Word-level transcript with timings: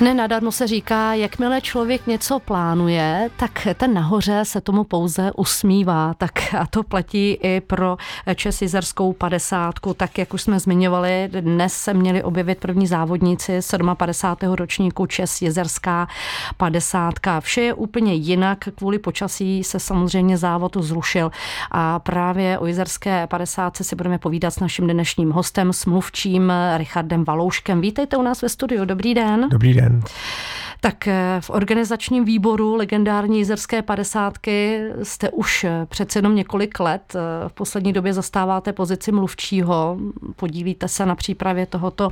Nenadarmo 0.00 0.52
se 0.52 0.66
říká, 0.66 1.14
jakmile 1.14 1.60
člověk 1.60 2.06
něco 2.06 2.38
plánuje, 2.38 3.30
tak 3.36 3.68
ten 3.74 3.94
nahoře 3.94 4.40
se 4.44 4.60
tomu 4.60 4.84
pouze 4.84 5.32
usmívá. 5.36 6.14
Tak 6.14 6.54
a 6.58 6.66
to 6.66 6.82
platí 6.82 7.32
i 7.32 7.60
pro 7.60 7.96
Čes 8.34 8.62
Jizerskou 8.62 9.12
padesátku. 9.12 9.94
Tak 9.94 10.18
jak 10.18 10.34
už 10.34 10.42
jsme 10.42 10.60
zmiňovali, 10.60 11.28
dnes 11.40 11.72
se 11.72 11.94
měli 11.94 12.22
objevit 12.22 12.58
první 12.58 12.86
závodníci 12.86 13.60
57. 13.94 14.52
ročníku 14.54 15.06
Čes 15.06 15.42
Jizerská 15.42 16.08
padesátka. 16.56 17.40
Vše 17.40 17.60
je 17.60 17.74
úplně 17.74 18.14
jinak, 18.14 18.58
kvůli 18.74 18.98
počasí 18.98 19.64
se 19.64 19.80
samozřejmě 19.80 20.36
závod 20.36 20.76
zrušil 20.76 21.30
a 21.70 21.98
právě 21.98 22.58
o 22.58 22.66
Jizerské 22.66 23.26
padesátce 23.26 23.84
si 23.84 23.96
budeme 23.96 24.18
povídat 24.18 24.54
s 24.54 24.60
naším 24.60 24.86
dnešním 24.86 25.30
hostem, 25.30 25.72
smluvčím 25.72 26.52
Richardem 26.76 27.24
Valouškem. 27.24 27.80
Vítejte 27.80 28.16
u 28.16 28.22
nás 28.22 28.42
ve 28.42 28.48
studiu, 28.48 28.84
dobrý 28.84 29.14
den. 29.14 29.48
Dobrý 29.50 29.74
den. 29.74 29.87
Amen. 29.88 30.04
Tak 30.80 31.08
eh, 31.08 31.36
v 31.40 31.50
organizačním 31.50 32.24
výboru 32.24 32.74
legendární 32.74 33.38
jizerské 33.38 33.82
padesátky 33.82 34.80
jste 35.02 35.30
už 35.30 35.64
eh, 35.64 35.86
přece 35.88 36.18
jenom 36.18 36.34
několik 36.34 36.80
let. 36.80 37.14
Eh, 37.14 37.48
v 37.48 37.52
poslední 37.52 37.92
době 37.92 38.14
zastáváte 38.14 38.72
pozici 38.72 39.12
mluvčího, 39.12 39.98
podílíte 40.36 40.88
se 40.88 41.06
na 41.06 41.14
přípravě 41.14 41.66
tohoto 41.66 42.10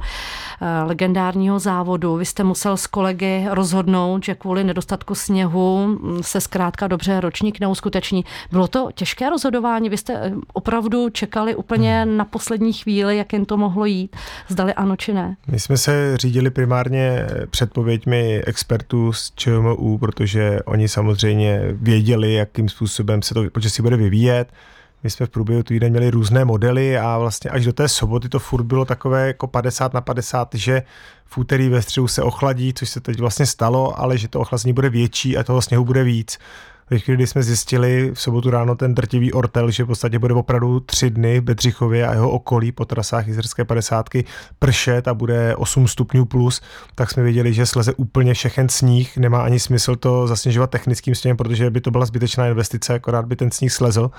legendárního 0.84 1.59
závodu. 1.59 2.16
Vy 2.16 2.24
jste 2.24 2.45
musel 2.45 2.77
s 2.77 2.87
kolegy 2.87 3.47
rozhodnout, 3.51 4.24
že 4.24 4.34
kvůli 4.34 4.65
nedostatku 4.65 5.15
sněhu 5.15 5.87
hm, 5.87 6.23
se 6.23 6.41
zkrátka 6.41 6.87
dobře 6.87 7.21
ročník 7.21 7.60
neuskuteční. 7.60 8.24
Bylo 8.51 8.69
to 8.69 8.88
těžké 8.95 9.30
rozhodování? 9.30 9.88
Vy 9.88 9.96
jste 9.96 10.33
opravdu 10.52 11.10
čekali 11.10 11.55
úplně 11.55 12.02
hmm. 12.02 12.16
na 12.16 12.24
poslední 12.24 12.73
chvíli, 12.73 13.16
jak 13.16 13.33
jen 13.33 13.45
to 13.45 13.57
mohlo 13.57 13.85
jít? 13.85 14.16
Zdali 14.48 14.74
ano 14.74 14.96
či 14.96 15.12
ne? 15.12 15.37
My 15.48 15.60
jsme 15.60 15.77
se 15.77 16.16
řídili 16.16 16.51
primárně 16.51 17.26
předpověďmi 17.51 18.43
expertů 18.57 19.12
z 19.12 19.32
ČMU, 19.35 19.99
protože 19.99 20.60
oni 20.65 20.88
samozřejmě 20.88 21.60
věděli, 21.73 22.35
jakým 22.35 22.68
způsobem 22.68 23.23
se 23.23 23.35
to 23.35 23.51
počasí 23.51 23.82
bude 23.82 23.96
vyvíjet. 23.96 24.52
My 25.02 25.10
jsme 25.10 25.26
v 25.26 25.30
průběhu 25.30 25.63
týdne 25.63 25.90
měli 25.90 26.10
různé 26.10 26.45
modely 26.45 26.98
a 26.98 27.18
vlastně 27.18 27.51
až 27.51 27.65
do 27.65 27.73
té 27.73 27.88
soboty 27.88 28.29
to 28.29 28.38
furt 28.38 28.63
bylo 28.63 28.85
takové 28.85 29.26
jako 29.26 29.46
50 29.46 29.95
na 29.95 30.01
50, 30.01 30.48
že 30.54 30.82
v 31.24 31.38
úterý 31.38 31.68
ve 31.68 31.82
středu 31.82 32.09
se 32.09 32.23
ochladí, 32.23 32.73
což 32.73 32.88
se 32.88 33.01
teď 33.01 33.21
vlastně 33.21 33.46
stalo, 33.46 34.01
ale 34.01 34.18
že 34.18 34.29
to 34.29 34.40
ochlazení 34.40 34.73
bude 34.73 34.91
větší 34.91 35.37
a 35.37 35.45
toho 35.45 35.63
sněhu 35.63 35.85
bude 35.85 36.04
víc. 36.04 36.38
Ve 36.90 36.98
chvíli, 36.98 37.16
kdy 37.16 37.26
jsme 37.26 37.42
zjistili 37.42 38.10
v 38.15 38.20
sobotu 38.20 38.51
ráno 38.51 38.74
ten 38.74 38.95
drtivý 38.95 39.32
ortel, 39.32 39.70
že 39.70 39.84
v 39.84 39.87
podstatě 39.87 40.18
bude 40.18 40.34
opravdu 40.34 40.80
tři 40.80 41.10
dny 41.10 41.40
v 41.40 41.42
Bedřichově 41.42 42.06
a 42.06 42.12
jeho 42.12 42.30
okolí 42.30 42.73
po 42.73 42.84
trasách 42.84 43.26
Jizerské 43.26 43.65
50 43.65 44.09
pršet 44.59 45.09
a 45.09 45.14
bude 45.14 45.57
8 45.57 45.88
stupňů 45.88 46.24
plus, 46.24 46.60
tak 46.95 47.10
jsme 47.10 47.23
věděli, 47.23 47.54
že 47.54 47.66
sleze 47.66 47.95
úplně 47.95 48.34
všechen 48.34 48.68
sníh, 48.68 49.16
nemá 49.16 49.42
ani 49.42 49.60
smysl 49.60 49.96
to 49.96 50.26
zasněžovat 50.26 50.70
technickým 50.70 51.14
sněhem, 51.14 51.37
protože 51.37 51.70
by 51.70 51.80
to 51.80 51.90
byla 51.90 52.07
zbytečná 52.07 52.46
investice, 52.46 52.95
akorát 52.95 53.26
by 53.26 53.37
ten 53.37 53.51
sníh 53.51 53.73
slezl 53.73 54.10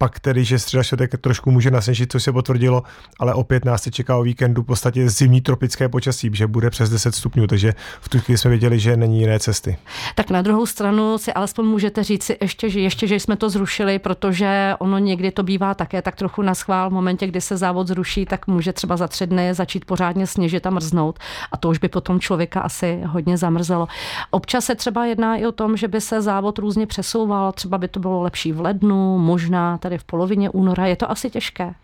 pak 0.00 0.20
tedy, 0.20 0.44
že 0.44 0.58
středa 0.58 0.82
čtvrtek 0.82 1.20
trošku 1.20 1.50
může 1.50 1.70
nasněžit, 1.70 2.12
což 2.12 2.22
se 2.22 2.32
potvrdilo, 2.32 2.82
ale 3.18 3.34
opět 3.34 3.64
nás 3.64 3.82
se 3.82 3.90
čeká 3.90 4.16
o 4.16 4.22
víkendu 4.22 4.62
v 4.62 4.66
podstatě 4.66 5.08
zimní 5.08 5.40
tropické 5.40 5.88
počasí, 5.88 6.30
že 6.32 6.46
bude 6.46 6.70
přes 6.70 6.90
10 6.90 7.14
stupňů, 7.14 7.46
takže 7.46 7.74
v 8.00 8.08
tu 8.08 8.20
chvíli 8.20 8.38
jsme 8.38 8.50
věděli, 8.50 8.78
že 8.78 8.96
není 8.96 9.20
jiné 9.20 9.38
cesty. 9.38 9.76
Tak 10.14 10.30
na 10.30 10.42
druhou 10.42 10.66
stranu 10.66 11.18
si 11.18 11.32
alespoň 11.32 11.66
můžete 11.66 12.04
říct 12.04 12.24
si 12.24 12.36
ještě, 12.40 12.70
že 12.70 12.80
ještě, 12.80 13.06
že 13.06 13.14
jsme 13.14 13.36
to 13.36 13.50
zrušili, 13.50 13.98
protože 13.98 14.74
ono 14.78 14.98
někdy 14.98 15.30
to 15.30 15.42
bývá 15.42 15.74
také 15.74 16.02
tak 16.02 16.16
trochu 16.16 16.42
na 16.42 16.54
schvál. 16.54 16.90
V 16.90 16.92
momentě, 16.92 17.26
kdy 17.26 17.40
se 17.40 17.56
závod 17.56 17.88
zruší, 17.88 18.26
tak 18.26 18.46
může 18.46 18.72
třeba 18.72 18.96
za 18.96 19.08
tři 19.08 19.26
dny 19.26 19.54
začít 19.54 19.84
pořádně 19.84 20.26
sněžit 20.26 20.66
a 20.66 20.70
mrznout. 20.70 21.18
A 21.52 21.56
to 21.56 21.68
už 21.68 21.78
by 21.78 21.88
potom 21.88 22.20
člověka 22.20 22.60
asi 22.60 23.00
hodně 23.06 23.36
zamrzelo. 23.36 23.88
Občas 24.30 24.64
se 24.64 24.74
třeba 24.74 25.06
jedná 25.06 25.36
i 25.36 25.46
o 25.46 25.52
tom, 25.52 25.76
že 25.76 25.88
by 25.88 26.00
se 26.00 26.22
závod 26.22 26.58
různě 26.58 26.86
přesouval, 26.86 27.52
třeba 27.52 27.78
by 27.78 27.88
to 27.88 28.00
bylo 28.00 28.22
lepší 28.22 28.52
v 28.52 28.60
lednu, 28.60 29.18
možná 29.18 29.78
tady 29.90 29.98
v 29.98 30.04
polovině 30.04 30.50
února. 30.50 30.86
Je 30.86 30.96
to 30.96 31.10
asi 31.10 31.30
těžké. 31.30 31.74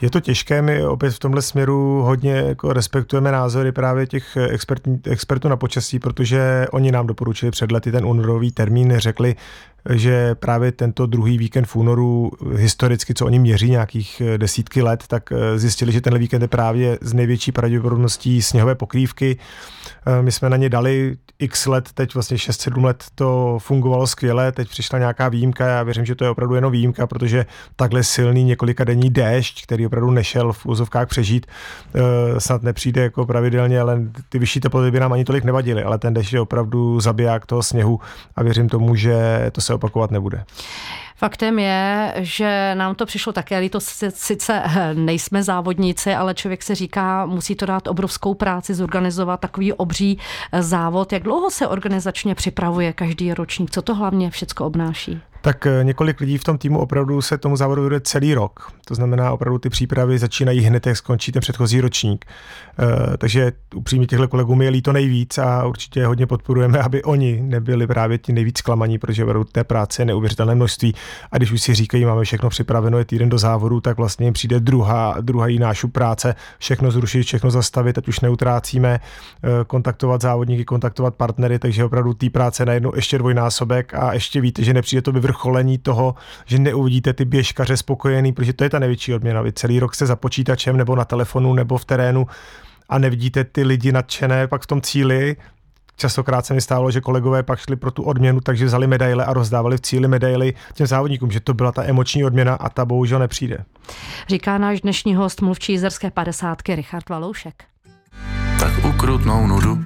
Je 0.00 0.10
to 0.10 0.20
těžké, 0.20 0.62
my 0.62 0.86
opět 0.86 1.10
v 1.10 1.18
tomhle 1.18 1.42
směru 1.42 2.02
hodně 2.02 2.32
jako 2.32 2.72
respektujeme 2.72 3.32
názory 3.32 3.72
právě 3.72 4.06
těch 4.06 4.36
expert, 4.36 4.82
expertů 5.04 5.48
na 5.48 5.56
počasí, 5.56 5.98
protože 5.98 6.66
oni 6.70 6.92
nám 6.92 7.06
doporučili 7.06 7.50
před 7.50 7.72
lety 7.72 7.92
ten 7.92 8.06
únorový 8.06 8.52
termín, 8.52 8.94
řekli, 8.96 9.36
že 9.90 10.34
právě 10.34 10.72
tento 10.72 11.06
druhý 11.06 11.38
víkend 11.38 11.64
v 11.64 11.76
únoru, 11.76 12.30
historicky, 12.56 13.14
co 13.14 13.26
oni 13.26 13.38
měří 13.38 13.70
nějakých 13.70 14.22
desítky 14.36 14.82
let, 14.82 15.04
tak 15.06 15.32
zjistili, 15.56 15.92
že 15.92 16.00
tenhle 16.00 16.18
víkend 16.18 16.42
je 16.42 16.48
právě 16.48 16.98
z 17.00 17.14
největší 17.14 17.52
pravděpodobností 17.52 18.42
sněhové 18.42 18.74
pokrývky. 18.74 19.38
My 20.22 20.32
jsme 20.32 20.50
na 20.50 20.56
ně 20.56 20.68
dali 20.68 21.16
x 21.38 21.66
let, 21.66 21.88
teď 21.94 22.14
vlastně 22.14 22.36
6-7 22.36 22.84
let 22.84 23.04
to 23.14 23.58
fungovalo 23.60 24.06
skvěle, 24.06 24.52
teď 24.52 24.68
přišla 24.68 24.98
nějaká 24.98 25.28
výjimka, 25.28 25.66
já 25.66 25.82
věřím, 25.82 26.04
že 26.04 26.14
to 26.14 26.24
je 26.24 26.30
opravdu 26.30 26.54
jenom 26.54 26.72
výjimka, 26.72 27.06
protože 27.06 27.46
takhle 27.76 28.04
silný 28.04 28.44
několika 28.44 28.84
denní 28.84 29.10
déšť, 29.10 29.62
který 29.62 29.86
opravdu 29.86 30.10
nešel 30.10 30.52
v 30.52 30.66
úzovkách 30.66 31.08
přežít, 31.08 31.46
eh, 31.46 32.00
snad 32.40 32.62
nepřijde 32.62 33.02
jako 33.02 33.26
pravidelně, 33.26 33.80
ale 33.80 34.02
ty 34.28 34.38
vyšší 34.38 34.60
teploty 34.60 34.90
by 34.90 35.00
nám 35.00 35.12
ani 35.12 35.24
tolik 35.24 35.44
nevadily, 35.44 35.82
ale 35.82 35.98
ten 35.98 36.14
déšť 36.14 36.32
je 36.32 36.40
opravdu 36.40 37.00
zabiják 37.00 37.46
toho 37.46 37.62
sněhu 37.62 38.00
a 38.36 38.42
věřím 38.42 38.68
tomu, 38.68 38.94
že 38.94 39.48
to 39.52 39.60
se 39.60 39.74
opakovat 39.76 40.10
nebude. 40.10 40.44
Faktem 41.18 41.58
je, 41.58 42.14
že 42.16 42.74
nám 42.74 42.94
to 42.94 43.06
přišlo 43.06 43.32
také 43.32 43.58
líto, 43.58 43.80
sice 44.08 44.62
eh, 44.64 44.94
nejsme 44.94 45.42
závodníci, 45.42 46.14
ale 46.14 46.34
člověk 46.34 46.62
se 46.62 46.74
říká, 46.74 47.26
musí 47.26 47.54
to 47.54 47.66
dát 47.66 47.88
obrovskou 47.88 48.34
práci 48.34 48.74
zorganizovat 48.74 49.40
takový 49.40 49.72
obří 49.72 50.18
eh, 50.52 50.62
závod. 50.62 51.12
Jak 51.12 51.22
dlouho 51.22 51.50
se 51.50 51.68
organizačně 51.68 52.34
připravuje 52.34 52.92
každý 52.92 53.34
ročník? 53.34 53.70
Co 53.70 53.82
to 53.82 53.94
hlavně 53.94 54.30
všechno 54.30 54.66
obnáší? 54.66 55.20
tak 55.46 55.66
eh, 55.66 55.84
několik 55.84 56.20
lidí 56.20 56.38
v 56.38 56.44
tom 56.44 56.58
týmu 56.58 56.78
opravdu 56.78 57.22
se 57.22 57.38
tomu 57.38 57.56
závodu 57.56 57.88
jde 57.88 58.00
celý 58.00 58.34
rok. 58.34 58.72
To 58.84 58.94
znamená, 58.94 59.32
opravdu 59.32 59.58
ty 59.58 59.68
přípravy 59.68 60.18
začínají 60.18 60.60
hned, 60.60 60.86
jak 60.86 60.96
skončí 60.96 61.32
ten 61.32 61.40
předchozí 61.40 61.80
ročník. 61.80 62.24
E, 62.24 63.16
takže 63.16 63.52
upřímně 63.74 64.06
těchto 64.06 64.28
kolegů 64.28 64.54
mi 64.54 64.64
je 64.64 64.70
líto 64.70 64.92
nejvíc 64.92 65.38
a 65.38 65.66
určitě 65.66 66.06
hodně 66.06 66.26
podporujeme, 66.26 66.78
aby 66.82 67.02
oni 67.02 67.42
nebyli 67.42 67.86
právě 67.86 68.18
ti 68.18 68.32
nejvíc 68.32 68.60
klamaní, 68.60 68.98
protože 68.98 69.24
opravdu 69.24 69.44
té 69.44 69.64
práce 69.64 70.04
neuvěřitelné 70.04 70.54
množství. 70.54 70.94
A 71.32 71.36
když 71.36 71.52
už 71.52 71.62
si 71.62 71.74
říkají, 71.74 72.04
máme 72.04 72.24
všechno 72.24 72.48
připraveno, 72.48 72.98
je 72.98 73.04
týden 73.04 73.28
do 73.28 73.38
závodu, 73.38 73.80
tak 73.80 73.96
vlastně 73.96 74.32
přijde 74.32 74.60
druhá, 74.60 75.16
druhá 75.20 75.46
nášu 75.58 75.88
práce, 75.88 76.34
všechno 76.58 76.90
zrušit, 76.90 77.22
všechno 77.22 77.50
zastavit, 77.50 77.98
ať 77.98 78.08
už 78.08 78.20
neutrácíme, 78.20 78.94
e, 78.94 79.00
kontaktovat 79.64 80.20
závodníky, 80.20 80.64
kontaktovat 80.64 81.14
partnery, 81.14 81.58
takže 81.58 81.84
opravdu 81.84 82.14
té 82.14 82.30
práce 82.30 82.66
najednou 82.66 82.92
ještě 82.94 83.18
dvojnásobek. 83.18 83.94
A 83.94 84.12
ještě 84.12 84.40
víte, 84.40 84.64
že 84.64 84.74
nepřijde 84.74 85.02
to 85.02 85.12
vyvrcholení 85.12 85.36
vyvrcholení 85.36 85.78
toho, 85.78 86.14
že 86.46 86.58
neuvidíte 86.58 87.12
ty 87.12 87.24
běžkaře 87.24 87.76
spokojený, 87.76 88.32
protože 88.32 88.52
to 88.52 88.64
je 88.64 88.70
ta 88.70 88.78
největší 88.78 89.14
odměna. 89.14 89.42
Vy 89.42 89.52
celý 89.52 89.80
rok 89.80 89.94
jste 89.94 90.06
za 90.06 90.16
počítačem 90.16 90.76
nebo 90.76 90.96
na 90.96 91.04
telefonu 91.04 91.54
nebo 91.54 91.78
v 91.78 91.84
terénu 91.84 92.26
a 92.88 92.98
nevidíte 92.98 93.44
ty 93.44 93.62
lidi 93.62 93.92
nadšené 93.92 94.46
pak 94.46 94.62
v 94.62 94.66
tom 94.66 94.80
cíli, 94.80 95.36
Častokrát 95.96 96.46
se 96.46 96.54
mi 96.54 96.60
stalo, 96.60 96.90
že 96.90 97.00
kolegové 97.00 97.42
pak 97.42 97.58
šli 97.58 97.76
pro 97.76 97.90
tu 97.90 98.02
odměnu, 98.02 98.40
takže 98.40 98.64
vzali 98.64 98.86
medaile 98.86 99.24
a 99.24 99.32
rozdávali 99.32 99.76
v 99.76 99.80
cíli 99.80 100.08
medaily 100.08 100.54
těm 100.74 100.86
závodníkům, 100.86 101.30
že 101.30 101.40
to 101.40 101.54
byla 101.54 101.72
ta 101.72 101.84
emoční 101.84 102.24
odměna 102.24 102.54
a 102.54 102.68
ta 102.68 102.84
bohužel 102.84 103.18
nepřijde. 103.18 103.58
Říká 104.28 104.58
náš 104.58 104.80
dnešní 104.80 105.14
host, 105.14 105.42
mluvčí 105.42 105.72
Jizerské 105.72 106.10
padesátky, 106.10 106.76
Richard 106.76 107.08
Valoušek. 107.08 107.64
Tak 108.60 108.84
ukrutnou 108.84 109.46
nudu 109.46 109.84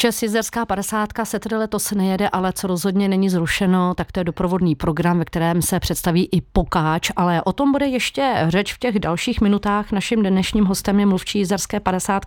Čes 0.00 0.22
Jizerská 0.22 0.66
50 0.66 1.08
se 1.24 1.38
tedy 1.38 1.56
letos 1.56 1.92
nejede, 1.92 2.28
ale 2.28 2.52
co 2.52 2.66
rozhodně 2.66 3.08
není 3.08 3.30
zrušeno, 3.30 3.94
tak 3.94 4.12
to 4.12 4.20
je 4.20 4.24
doprovodný 4.24 4.74
program, 4.74 5.18
ve 5.18 5.24
kterém 5.24 5.62
se 5.62 5.80
představí 5.80 6.28
i 6.32 6.40
pokáč, 6.40 7.10
ale 7.16 7.42
o 7.42 7.52
tom 7.52 7.72
bude 7.72 7.86
ještě 7.86 8.46
řeč 8.48 8.74
v 8.74 8.78
těch 8.78 8.98
dalších 8.98 9.40
minutách. 9.40 9.92
Naším 9.92 10.22
dnešním 10.22 10.64
hostem 10.64 11.00
je 11.00 11.06
mluvčí 11.06 11.38
Jizerské 11.38 11.80
50 11.80 12.22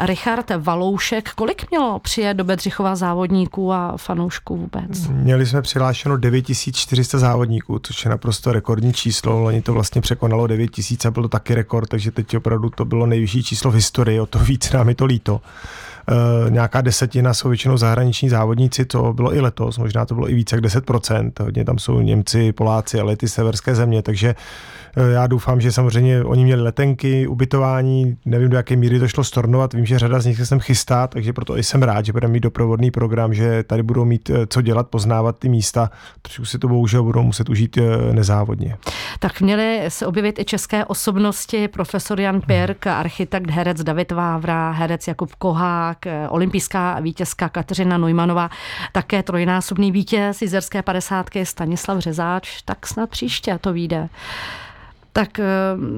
Richard 0.00 0.50
Valoušek. 0.58 1.30
Kolik 1.30 1.70
mělo 1.70 1.98
přijet 1.98 2.36
do 2.36 2.44
Bedřichova 2.44 2.96
závodníků 2.96 3.72
a 3.72 3.96
fanoušků 3.96 4.56
vůbec? 4.56 5.08
Měli 5.08 5.46
jsme 5.46 5.62
přihlášeno 5.62 6.16
9400 6.16 7.18
závodníků, 7.18 7.78
což 7.78 8.04
je 8.04 8.10
naprosto 8.10 8.52
rekordní 8.52 8.92
číslo. 8.92 9.40
Loni 9.40 9.62
to 9.62 9.72
vlastně 9.72 10.00
překonalo 10.00 10.46
9000 10.46 11.04
a 11.04 11.10
byl 11.10 11.22
to 11.22 11.28
taky 11.28 11.54
rekord, 11.54 11.88
takže 11.88 12.10
teď 12.10 12.36
opravdu 12.36 12.70
to 12.70 12.84
bylo 12.84 13.06
nejvyšší 13.06 13.42
číslo 13.42 13.70
v 13.70 13.74
historii, 13.74 14.20
o 14.20 14.26
to 14.26 14.38
víc 14.38 14.72
nám 14.72 14.88
je 14.88 14.94
to 14.94 15.04
líto. 15.04 15.40
Uh, 16.10 16.50
nějaká 16.50 16.80
desetina 16.80 17.34
jsou 17.34 17.48
většinou 17.48 17.76
zahraniční 17.76 18.28
závodníci, 18.28 18.84
to 18.84 19.12
bylo 19.12 19.34
i 19.34 19.40
letos, 19.40 19.78
možná 19.78 20.06
to 20.06 20.14
bylo 20.14 20.30
i 20.30 20.34
více 20.34 20.56
jak 20.56 20.64
10%, 20.64 21.32
hodně 21.40 21.64
tam 21.64 21.78
jsou 21.78 22.00
Němci, 22.00 22.52
Poláci, 22.52 23.00
ale 23.00 23.16
ty 23.16 23.28
severské 23.28 23.74
země, 23.74 24.02
takže 24.02 24.34
Eh, 24.96 25.12
já 25.12 25.26
doufám, 25.26 25.60
že 25.60 25.72
samozřejmě 25.72 26.24
oni 26.24 26.44
měli 26.44 26.62
letenky, 26.62 27.26
ubytování, 27.26 28.16
nevím 28.24 28.50
do 28.50 28.56
jaké 28.56 28.76
míry 28.76 28.98
to 28.98 29.08
šlo 29.08 29.24
stornovat, 29.24 29.74
vím, 29.74 29.86
že 29.86 29.98
řada 29.98 30.20
z 30.20 30.26
nich 30.26 30.36
se 30.36 30.46
sem 30.46 30.60
chystá, 30.60 31.06
takže 31.06 31.32
proto 31.32 31.58
i 31.58 31.62
jsem 31.62 31.82
rád, 31.82 32.04
že 32.04 32.12
budeme 32.12 32.32
mít 32.32 32.40
doprovodný 32.40 32.90
program, 32.90 33.34
že 33.34 33.62
tady 33.62 33.82
budou 33.82 34.04
mít 34.04 34.30
eh, 34.30 34.46
co 34.46 34.62
dělat, 34.62 34.88
poznávat 34.88 35.38
ty 35.38 35.48
místa, 35.48 35.90
trošku 36.22 36.44
si 36.44 36.58
to 36.58 36.68
bohužel 36.68 37.02
budou 37.02 37.22
muset 37.22 37.48
užít 37.48 37.78
eh, 37.78 38.12
nezávodně. 38.12 38.76
Tak 39.18 39.40
měly 39.40 39.84
se 39.88 40.06
objevit 40.06 40.38
i 40.38 40.44
české 40.44 40.84
osobnosti, 40.84 41.68
profesor 41.68 42.20
Jan 42.20 42.40
Pirk, 42.40 42.86
architekt, 42.86 43.50
herec 43.50 43.82
David 43.82 44.12
Vávra, 44.12 44.70
herec 44.70 45.08
Jakub 45.08 45.34
Kohák, 45.34 45.97
tak 46.00 46.30
olympijská 46.30 47.00
vítězka 47.00 47.48
Kateřina 47.48 47.98
Neumannová, 47.98 48.50
také 48.92 49.22
trojnásobný 49.22 49.92
vítěz 49.92 50.42
jizerské 50.42 50.82
padesátky 50.82 51.46
Stanislav 51.46 51.98
Řezáč, 51.98 52.62
tak 52.62 52.86
snad 52.86 53.10
příště 53.10 53.58
to 53.60 53.72
vyjde 53.72 54.08
tak 55.12 55.40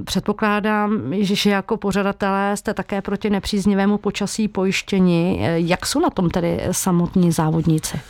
předpokládám, 0.04 1.02
že 1.20 1.50
jako 1.50 1.76
pořadatelé 1.76 2.56
jste 2.56 2.74
také 2.74 3.02
proti 3.02 3.30
nepříznivému 3.30 3.98
počasí 3.98 4.48
pojištění. 4.48 5.40
Jak 5.54 5.86
jsou 5.86 6.00
na 6.00 6.10
tom 6.10 6.30
tedy 6.30 6.60
samotní 6.70 7.32
závodníci? 7.32 8.00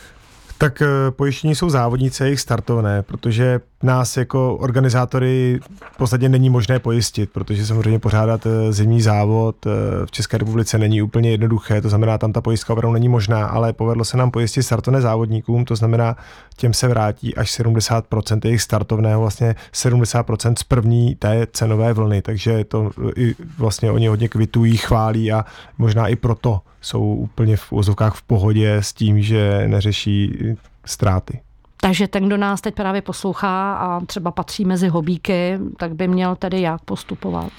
Tak 0.61 0.81
eh, 0.81 0.87
pojištění 1.11 1.55
jsou 1.55 1.69
závodníci 1.69 2.23
jejich 2.23 2.39
startovné, 2.39 3.01
protože 3.01 3.59
nás 3.83 4.17
jako 4.17 4.55
organizátory 4.55 5.59
v 5.93 5.97
podstatě 5.97 6.29
není 6.29 6.49
možné 6.49 6.79
pojistit, 6.79 7.29
protože 7.29 7.65
samozřejmě 7.65 7.99
pořádat 7.99 8.45
eh, 8.45 8.73
zimní 8.73 9.01
závod 9.01 9.65
eh, 9.65 9.69
v 10.05 10.11
České 10.11 10.37
republice 10.37 10.77
není 10.77 11.01
úplně 11.01 11.31
jednoduché, 11.31 11.81
to 11.81 11.89
znamená, 11.89 12.17
tam 12.17 12.33
ta 12.33 12.41
pojistka 12.41 12.73
opravdu 12.73 12.93
není 12.93 13.09
možná, 13.09 13.45
ale 13.45 13.73
povedlo 13.73 14.05
se 14.05 14.17
nám 14.17 14.31
pojistit 14.31 14.63
startovné 14.63 15.01
závodníkům, 15.01 15.65
to 15.65 15.75
znamená, 15.75 16.15
těm 16.57 16.73
se 16.73 16.87
vrátí 16.87 17.35
až 17.35 17.59
70% 17.59 18.39
jejich 18.43 18.61
startovného, 18.61 19.21
vlastně 19.21 19.55
70% 19.73 20.53
z 20.57 20.63
první 20.63 21.15
té 21.15 21.47
cenové 21.53 21.93
vlny, 21.93 22.21
takže 22.21 22.63
to 22.63 22.91
i 23.15 23.35
vlastně 23.57 23.91
oni 23.91 24.07
hodně 24.07 24.29
kvitují, 24.29 24.77
chválí 24.77 25.31
a 25.31 25.45
možná 25.77 26.07
i 26.07 26.15
proto 26.15 26.61
jsou 26.81 27.15
úplně 27.15 27.57
v 27.57 27.71
úzovkách 27.71 28.15
v 28.15 28.21
pohodě 28.21 28.75
s 28.75 28.93
tím, 28.93 29.21
že 29.21 29.67
neřeší 29.67 30.37
ztráty. 30.85 31.39
Takže 31.81 32.07
ten, 32.07 32.27
kdo 32.27 32.37
nás 32.37 32.61
teď 32.61 32.75
právě 32.75 33.01
poslouchá 33.01 33.73
a 33.73 34.05
třeba 34.05 34.31
patří 34.31 34.65
mezi 34.65 34.87
hobíky, 34.87 35.59
tak 35.77 35.95
by 35.95 36.07
měl 36.07 36.35
tedy 36.35 36.61
jak 36.61 36.81
postupovat? 36.81 37.51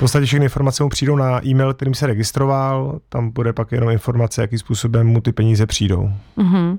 V 0.00 0.02
podstatě 0.02 0.26
všechny 0.26 0.44
informace 0.44 0.82
mu 0.82 0.88
přijdou 0.88 1.16
na 1.16 1.46
e-mail, 1.46 1.74
kterým 1.74 1.94
se 1.94 2.06
registroval, 2.06 2.98
tam 3.08 3.30
bude 3.30 3.52
pak 3.52 3.72
jenom 3.72 3.90
informace, 3.90 4.40
jakým 4.40 4.58
způsobem 4.58 5.06
mu 5.06 5.20
ty 5.20 5.32
peníze 5.32 5.66
přijdou. 5.66 6.10
Mm-hmm. 6.38 6.76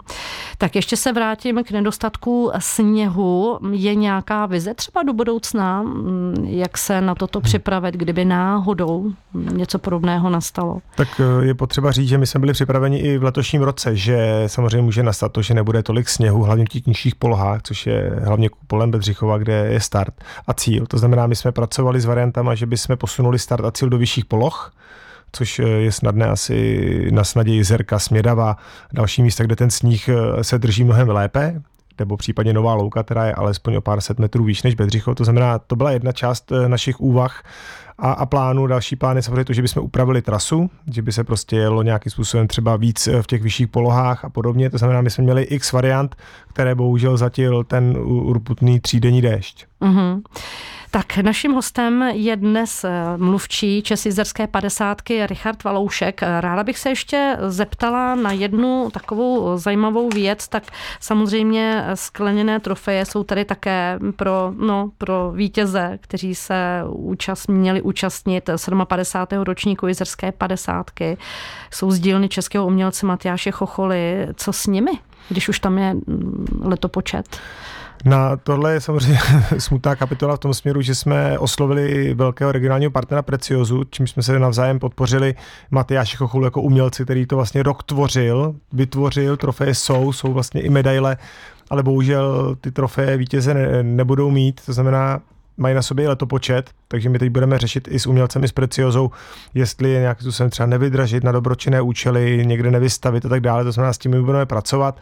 Tak 0.57 0.75
ještě 0.75 0.97
se 0.97 1.13
vrátím 1.13 1.63
k 1.63 1.71
nedostatku 1.71 2.51
sněhu. 2.59 3.59
Je 3.71 3.95
nějaká 3.95 4.45
vize 4.45 4.73
třeba 4.73 5.03
do 5.03 5.13
budoucna, 5.13 5.81
mm, 5.81 6.45
jak 6.50 6.77
se 6.77 7.01
na 7.01 7.15
toto 7.15 7.39
hmm. 7.39 7.44
připravit, 7.44 7.95
kdyby 7.95 8.25
náhodou 8.25 9.12
něco 9.33 9.79
podobného 9.79 10.29
nastalo? 10.29 10.81
Tak 10.95 11.07
eh, 11.19 11.45
je 11.45 11.53
potřeba 11.53 11.91
říct, 11.91 12.09
že 12.09 12.18
my 12.18 12.27
jsme 12.27 12.39
byli 12.39 12.53
připraveni 12.53 13.00
i 13.00 13.18
v 13.18 13.23
letošním 13.23 13.62
roce, 13.62 13.95
že 13.95 14.44
samozřejmě 14.47 14.81
může 14.81 15.03
nastat 15.03 15.31
to, 15.31 15.41
že 15.41 15.53
nebude 15.53 15.83
tolik 15.83 16.09
sněhu, 16.09 16.44
hlavně 16.44 16.65
v 16.65 16.69
těch 16.69 16.85
nižších 16.85 17.15
polohách, 17.15 17.62
což 17.63 17.88
je 17.88 18.19
hlavně 18.23 18.50
polem 18.68 18.91
Bedřichova, 18.91 19.38
kde 19.38 19.53
je 19.53 19.79
start 19.79 20.13
a 20.47 20.53
cíl. 20.53 20.85
To 20.85 20.97
znamená, 20.97 21.27
my 21.27 21.35
jsme 21.35 21.51
pracovali 21.51 22.01
s 22.01 22.06
variantama, 22.06 22.56
že 22.56 22.65
bychom 22.65 22.97
posunuli 23.11 23.39
start 23.39 23.65
a 23.65 23.71
cíl 23.71 23.89
do 23.89 23.97
vyšších 23.97 24.25
poloh, 24.25 24.73
což 25.31 25.59
je 25.59 25.91
snadné 25.91 26.25
asi 26.25 27.07
na 27.11 27.23
snadě 27.23 27.55
Jezerka, 27.55 27.99
Smědava, 27.99 28.57
další 28.93 29.23
místa, 29.23 29.43
kde 29.43 29.55
ten 29.55 29.71
sníh 29.71 30.09
eh, 30.09 30.43
se 30.43 30.59
drží 30.59 30.83
mnohem 30.83 31.09
lépe, 31.09 31.61
nebo 31.99 32.17
případně 32.17 32.53
Nová 32.53 32.73
Louka, 32.73 33.03
která 33.03 33.25
je 33.25 33.33
alespoň 33.33 33.75
o 33.75 33.81
pár 33.81 34.01
set 34.01 34.19
metrů 34.19 34.43
výš 34.43 34.63
než 34.63 34.75
Bedřichov. 34.75 35.15
To 35.15 35.23
znamená, 35.23 35.59
to 35.59 35.75
byla 35.75 35.91
jedna 35.91 36.11
část 36.11 36.51
eh, 36.51 36.69
našich 36.69 36.99
úvah 36.99 37.43
a, 37.97 38.11
a 38.11 38.25
plánu. 38.25 38.67
Další 38.67 38.95
plán 38.95 39.15
je 39.15 39.23
samozřejmě 39.23 39.45
to, 39.45 39.53
že 39.53 39.61
bychom 39.61 39.83
upravili 39.83 40.21
trasu, 40.21 40.69
že 40.91 41.01
by 41.01 41.11
se 41.11 41.23
prostě 41.23 41.55
jelo 41.55 41.83
nějakým 41.83 42.11
způsobem 42.11 42.47
třeba 42.47 42.75
víc 42.75 43.07
eh, 43.07 43.21
v 43.21 43.27
těch 43.27 43.41
vyšších 43.41 43.67
polohách 43.67 44.25
a 44.25 44.29
podobně. 44.29 44.69
To 44.69 44.77
znamená, 44.77 45.01
my 45.01 45.09
jsme 45.09 45.23
měli 45.23 45.43
x 45.43 45.71
variant, 45.71 46.15
které 46.53 46.75
bohužel 46.75 47.17
zatil 47.17 47.63
ten 47.63 47.97
urputný 48.03 48.79
třídenní 48.79 49.21
déšť. 49.21 49.65
Mm-hmm. 49.81 50.21
Tak 50.93 51.17
naším 51.17 51.51
hostem 51.51 52.01
je 52.13 52.35
dnes 52.35 52.83
eh, 52.83 53.17
mluvčí 53.17 53.81
Česizerské 53.81 54.47
padesátky 54.47 55.27
Richard 55.27 55.63
Valoušek. 55.63 56.21
Ráda 56.21 56.63
bych 56.63 56.79
se 56.79 56.89
ještě 56.89 57.38
zeptala 57.47 58.15
na 58.15 58.31
jednu 58.31 58.89
takovou 58.93 59.57
zajímavou 59.57 60.09
věc, 60.09 60.47
tak 60.47 60.63
samozřejmě 60.99 61.85
skleněné 61.93 62.59
trofeje 62.59 63.05
jsou 63.05 63.23
tady 63.23 63.45
také 63.45 63.99
pro, 64.15 64.53
no, 64.57 64.91
pro 64.97 65.31
vítěze, 65.31 65.97
kteří 66.01 66.35
se 66.35 66.83
účast, 66.88 67.47
měli 67.47 67.81
účastnit 67.81 68.49
57. 68.87 69.41
ročníku 69.44 69.87
Jizerské 69.87 70.31
padesátky. 70.31 71.17
Jsou 71.71 71.91
z 71.91 71.99
dílny 71.99 72.29
českého 72.29 72.67
umělce 72.67 73.05
Matyáše 73.05 73.51
Chocholy. 73.51 74.27
Co 74.35 74.53
s 74.53 74.67
nimi, 74.67 74.91
když 75.29 75.49
už 75.49 75.59
tam 75.59 75.77
je 75.77 75.94
mm, 75.94 76.61
letopočet? 76.63 77.39
Na 78.06 78.38
tohle 78.38 78.74
je 78.74 78.81
samozřejmě 78.81 79.19
smutná 79.57 79.95
kapitola 79.95 80.36
v 80.36 80.39
tom 80.39 80.53
směru, 80.53 80.81
že 80.81 80.95
jsme 80.95 81.39
oslovili 81.39 82.13
velkého 82.13 82.51
regionálního 82.51 82.92
partnera 82.92 83.21
Preciozu, 83.21 83.83
čím 83.89 84.07
jsme 84.07 84.24
se 84.24 84.39
navzájem 84.39 84.80
podpořili 84.80 85.36
Matyáši 85.71 86.18
Chochulu 86.18 86.45
jako 86.45 86.62
umělci, 86.62 87.03
který 87.03 87.25
to 87.25 87.36
vlastně 87.36 87.63
rok 87.63 87.83
tvořil, 87.83 88.56
vytvořil, 88.74 89.38
trofeje 89.38 89.75
jsou, 89.75 90.13
jsou 90.13 90.33
vlastně 90.33 90.62
i 90.62 90.69
medaile, 90.69 91.18
ale 91.69 91.83
bohužel 91.83 92.56
ty 92.62 92.71
trofeje 92.71 93.18
vítěze 93.18 93.53
ne, 93.53 93.83
nebudou 93.83 94.31
mít, 94.31 94.62
to 94.65 94.74
znamená, 94.74 95.21
mají 95.57 95.75
na 95.75 95.81
sobě 95.81 96.09
letopočet, 96.09 96.69
takže 96.88 97.09
my 97.09 97.19
teď 97.19 97.30
budeme 97.30 97.57
řešit 97.57 97.88
i 97.92 98.00
s 98.00 98.07
umělcem, 98.07 98.44
i 98.44 98.47
s 98.47 98.51
preciozou, 98.51 99.12
jestli 99.54 99.89
je 99.89 100.00
nějaký 100.00 100.21
způsobem 100.21 100.50
třeba 100.50 100.68
nevydražit 100.68 101.24
na 101.24 101.31
dobročinné 101.31 101.81
účely, 101.81 102.45
někde 102.45 102.71
nevystavit 102.71 103.25
a 103.25 103.30
tak 103.30 103.42
dále. 103.42 103.63
To 103.63 103.71
znamená, 103.71 103.94
s 103.94 103.97
tím 103.97 104.12
my 104.12 104.21
budeme 104.21 104.45
pracovat 104.45 105.00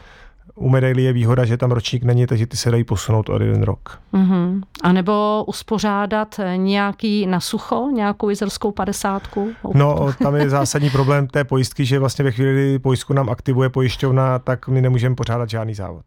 u 0.60 0.70
medailí 0.70 1.04
je 1.04 1.14
výhoda, 1.14 1.46
že 1.46 1.58
tam 1.58 1.72
ročník 1.72 2.04
není, 2.04 2.28
takže 2.28 2.48
ty 2.48 2.58
se 2.58 2.72
dají 2.72 2.84
posunout 2.84 3.30
o 3.30 3.44
jeden 3.44 3.64
rok. 3.64 4.00
Mm-hmm. 4.14 4.62
A 4.84 4.92
nebo 4.92 5.44
uspořádat 5.48 6.40
nějaký 6.56 7.26
na 7.28 7.40
sucho, 7.40 7.90
nějakou 7.94 8.30
jizerskou 8.30 8.72
padesátku? 8.72 9.52
No, 9.74 10.14
tam 10.24 10.36
je 10.36 10.50
zásadní 10.50 10.90
problém 10.90 11.28
té 11.28 11.44
pojistky, 11.44 11.86
že 11.86 12.00
vlastně 12.00 12.24
ve 12.26 12.32
chvíli, 12.32 12.54
kdy 12.54 12.80
pojistku 12.80 13.14
nám 13.14 13.30
aktivuje 13.30 13.70
pojišťovna, 13.70 14.40
tak 14.40 14.68
my 14.68 14.82
nemůžeme 14.82 15.16
pořádat 15.16 15.50
žádný 15.50 15.76
závod. 15.76 16.06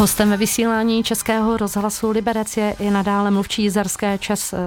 Hostem 0.00 0.30
ve 0.30 0.36
vysílání 0.36 1.02
Českého 1.02 1.56
rozhlasu 1.56 2.10
Liberec 2.10 2.56
je 2.56 2.74
i 2.78 2.90
nadále 2.90 3.30
mluvčí 3.30 3.62
jizerské, 3.62 4.18
čes, 4.18 4.52
eh, 4.52 4.58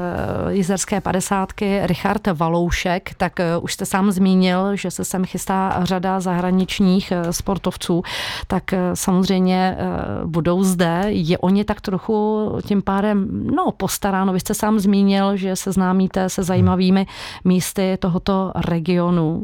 jizerské 0.49 1.01
padesátky 1.01 1.79
Richard 1.83 2.27
Valoušek. 2.33 3.13
Tak 3.17 3.39
eh, 3.39 3.57
už 3.57 3.73
jste 3.73 3.85
sám 3.85 4.11
zmínil, 4.11 4.75
že 4.75 4.91
se 4.91 5.05
sem 5.05 5.25
chystá 5.25 5.79
řada 5.83 6.19
zahraničních 6.19 7.11
eh, 7.11 7.33
sportovců, 7.33 8.03
tak 8.47 8.63
samozřejmě 8.93 9.77
budou 10.25 10.63
zde. 10.63 11.03
Je 11.07 11.37
o 11.37 11.49
ně 11.49 11.65
tak 11.65 11.81
trochu 11.81 12.49
tím 12.65 12.81
pádem 12.81 13.27
no, 13.55 13.71
postaráno. 13.71 14.33
Vy 14.33 14.39
jste 14.39 14.53
sám 14.53 14.79
zmínil, 14.79 15.37
že 15.37 15.55
se 15.55 15.71
známíte 15.71 16.29
se 16.29 16.43
zajímavými 16.43 17.05
místy 17.43 17.97
tohoto 17.99 18.51
regionu. 18.55 19.43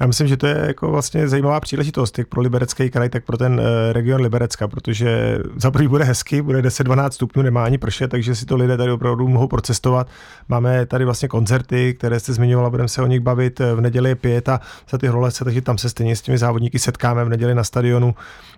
Já 0.00 0.06
myslím, 0.06 0.28
že 0.28 0.36
to 0.36 0.46
je 0.46 0.64
jako 0.66 0.90
vlastně 0.90 1.28
zajímavá 1.28 1.60
příležitost, 1.60 2.18
jak 2.18 2.28
pro 2.28 2.40
Liberecký 2.40 2.90
kraj, 2.90 3.08
tak 3.08 3.24
pro 3.24 3.36
ten 3.36 3.60
eh, 3.60 3.92
region 3.92 4.20
Liberecka, 4.20 4.68
protože 4.68 5.38
za 5.56 5.70
prvý 5.70 5.88
bude 5.88 6.04
hezky, 6.04 6.42
bude 6.42 6.60
10-12 6.60 7.10
stupňů, 7.10 7.42
nemá 7.42 7.64
ani 7.64 7.78
prše, 7.78 8.08
takže 8.08 8.34
si 8.34 8.46
to 8.46 8.56
lidé 8.56 8.76
tady 8.76 8.92
opravdu 8.92 9.28
mohou 9.28 9.48
procestovat. 9.48 10.08
Máme 10.48 10.86
tady 10.86 11.04
vlastně 11.04 11.28
koncerty, 11.28 11.94
které 11.94 12.20
jste 12.20 12.32
zmiňovala, 12.32 12.70
budeme 12.70 12.88
se 12.88 13.02
o 13.02 13.06
nich 13.06 13.20
bavit. 13.20 13.60
V 13.74 13.80
neděli 13.80 14.10
je 14.10 14.14
pěta 14.14 14.60
za 14.90 14.98
ty 14.98 15.08
rolece, 15.08 15.44
takže 15.44 15.60
tam 15.60 15.78
se 15.78 15.90
stejně 15.90 16.16
s 16.16 16.22
těmi 16.22 16.38
závodníky 16.38 16.78
setkáme 16.78 17.24
v 17.24 17.28
neděli 17.28 17.54
na 17.54 17.64
stadionu 17.64 18.14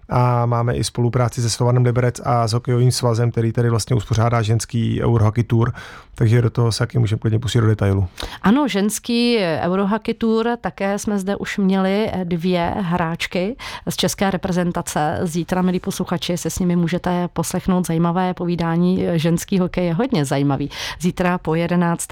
a 0.08 0.46
máme 0.46 0.74
i 0.74 0.84
spolupráci 0.84 1.42
se 1.42 1.50
Slovanem 1.50 1.84
Liberec 1.84 2.20
a 2.24 2.48
s 2.48 2.52
hokejovým 2.52 2.92
svazem, 2.92 3.30
který 3.30 3.52
tady 3.52 3.70
vlastně 3.70 3.96
uspořádá 3.96 4.42
ženský 4.42 5.02
Eurohockey 5.02 5.44
Tour, 5.44 5.72
takže 6.14 6.42
do 6.42 6.50
toho 6.50 6.72
se 6.72 6.78
taky 6.78 6.98
můžeme 6.98 7.18
klidně 7.18 7.38
pustit 7.38 7.60
do 7.60 7.66
detailu. 7.66 8.08
Ano, 8.42 8.68
ženský 8.68 9.38
Eurohockey 9.38 10.14
Tour, 10.14 10.48
také 10.60 10.98
jsme 10.98 11.18
zde 11.26 11.36
už 11.36 11.58
měli 11.58 12.12
dvě 12.24 12.74
hráčky 12.78 13.56
z 13.88 13.96
české 13.96 14.30
reprezentace. 14.30 15.18
Zítra, 15.22 15.62
milí 15.62 15.80
posluchači, 15.80 16.38
se 16.38 16.50
s 16.50 16.58
nimi 16.58 16.76
můžete 16.76 17.28
poslechnout 17.32 17.86
zajímavé 17.86 18.34
povídání. 18.34 19.06
Ženský 19.14 19.58
hokej 19.58 19.86
je 19.86 19.94
hodně 19.94 20.24
zajímavý. 20.24 20.70
Zítra 21.00 21.38
po 21.38 21.54
11. 21.54 22.08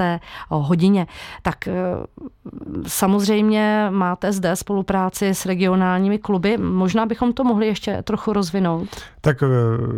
hodině. 0.50 1.06
Tak 1.42 1.68
eh, 1.68 1.72
samozřejmě 2.86 3.86
máte 3.90 4.32
zde 4.32 4.56
spolupráci 4.56 5.28
s 5.28 5.46
regionálními 5.46 6.18
kluby. 6.18 6.58
Možná 6.58 7.06
bychom 7.06 7.32
to 7.32 7.44
mohli 7.44 7.66
ještě 7.66 8.02
trochu 8.02 8.32
rozvinout. 8.32 8.88
Tak 9.20 9.42
eh, 9.42 9.46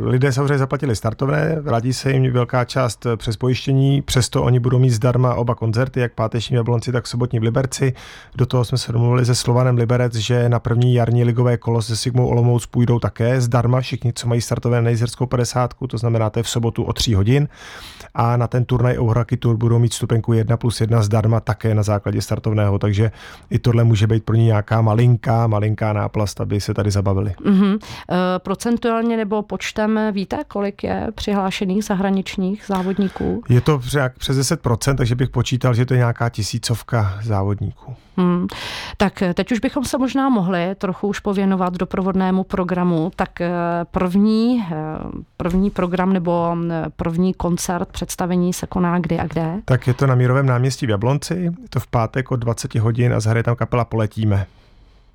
lidé 0.08 0.32
samozřejmě 0.32 0.58
zaplatili 0.58 0.96
startovné, 0.96 1.56
vrátí 1.60 1.92
se 1.92 2.12
jim 2.12 2.32
velká 2.32 2.64
část 2.64 3.06
eh, 3.06 3.16
přes 3.16 3.36
pojištění, 3.36 4.02
přesto 4.02 4.42
oni 4.42 4.58
budou 4.60 4.78
mít 4.78 4.90
zdarma 4.90 5.34
oba 5.34 5.54
koncerty, 5.54 6.00
jak 6.00 6.12
páteční 6.12 6.54
v 6.54 6.56
Jablonci, 6.56 6.92
tak 6.92 7.06
sobotní 7.06 7.38
v 7.38 7.42
Liberci. 7.42 7.92
Do 8.34 8.46
toho 8.46 8.64
jsme 8.64 8.78
se 8.78 8.92
domluvili 8.92 9.05
se 9.22 9.34
Slovanem 9.34 9.76
Liberec, 9.76 10.14
že 10.14 10.48
na 10.48 10.58
první 10.58 10.94
jarní 10.94 11.24
ligové 11.24 11.56
kolo 11.56 11.82
se 11.82 11.96
Sigmou 11.96 12.26
Olomouc 12.26 12.66
půjdou 12.66 12.98
také 12.98 13.40
zdarma 13.40 13.80
všichni, 13.80 14.12
co 14.12 14.28
mají 14.28 14.40
startové 14.40 14.82
na 14.82 14.90
Jizerskou 14.90 15.26
50, 15.26 15.74
to 15.88 15.98
znamená 15.98 16.30
to 16.30 16.38
je 16.38 16.42
v 16.42 16.48
sobotu 16.48 16.82
o 16.82 16.92
3 16.92 17.14
hodin. 17.14 17.48
A 18.14 18.36
na 18.36 18.46
ten 18.46 18.64
turnaj 18.64 18.98
Ouhraky 18.98 19.36
Tour 19.36 19.56
budou 19.56 19.78
mít 19.78 19.92
stupenku 19.92 20.32
1 20.32 20.56
plus 20.56 20.80
1 20.80 21.02
zdarma 21.02 21.40
také 21.40 21.74
na 21.74 21.82
základě 21.82 22.22
startovného, 22.22 22.78
takže 22.78 23.10
i 23.50 23.58
tohle 23.58 23.84
může 23.84 24.06
být 24.06 24.24
pro 24.24 24.36
ně 24.36 24.44
nějaká 24.44 24.82
malinká, 24.82 25.46
malinká 25.46 25.92
náplast, 25.92 26.40
aby 26.40 26.60
se 26.60 26.74
tady 26.74 26.90
zabavili. 26.90 27.34
Mm-hmm. 27.44 27.78
E, 27.78 28.38
procentuálně 28.38 29.16
nebo 29.16 29.42
počtem 29.42 30.00
víte, 30.12 30.38
kolik 30.48 30.84
je 30.84 31.08
přihlášených 31.14 31.84
zahraničních 31.84 32.64
závodníků? 32.66 33.42
Je 33.48 33.60
to 33.60 33.78
přes 34.18 34.38
10%, 34.38 34.96
takže 34.96 35.14
bych 35.14 35.30
počítal, 35.30 35.74
že 35.74 35.86
to 35.86 35.94
je 35.94 35.98
nějaká 35.98 36.28
tisícovka 36.28 37.18
závodníků. 37.22 37.96
Hmm. 38.16 38.46
Tak 38.96 39.22
teď 39.34 39.52
už 39.52 39.58
bychom 39.58 39.84
se 39.84 39.98
možná 39.98 40.28
mohli 40.28 40.74
trochu 40.74 41.08
už 41.08 41.20
pověnovat 41.20 41.74
doprovodnému 41.74 42.44
programu. 42.44 43.10
Tak 43.16 43.40
eh, 43.40 43.50
první, 43.90 44.64
eh, 44.70 44.74
první 45.36 45.70
program 45.70 46.12
nebo 46.12 46.56
eh, 46.70 46.84
první 46.96 47.34
koncert, 47.34 47.88
představení 47.88 48.52
se 48.52 48.66
koná 48.66 48.98
kdy 48.98 49.18
a 49.18 49.26
kde? 49.26 49.60
Tak 49.64 49.86
je 49.86 49.94
to 49.94 50.06
na 50.06 50.14
Mírovém 50.14 50.46
náměstí 50.46 50.86
v 50.86 50.90
Jablonci, 50.90 51.34
je 51.34 51.52
to 51.70 51.80
v 51.80 51.86
pátek 51.86 52.30
od 52.30 52.36
20 52.36 52.74
hodin 52.74 53.14
a 53.14 53.20
zahraje 53.20 53.42
tam 53.42 53.56
kapela 53.56 53.84
Poletíme. 53.84 54.46